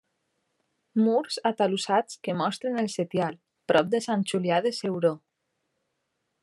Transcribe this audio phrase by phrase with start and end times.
[1.01, 3.39] Murs atalussats que mostren el setial,
[3.73, 5.13] prop de Sant Julià de Ceuró.